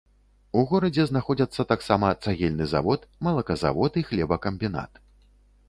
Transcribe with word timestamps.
У 0.59 0.61
горадзе 0.69 1.03
знаходзяцца 1.11 1.65
таксама 1.73 2.09
цагельны 2.25 2.65
завод, 2.73 3.05
малаказавод 3.29 3.91
і 4.03 4.07
хлебакамбінат. 4.11 4.91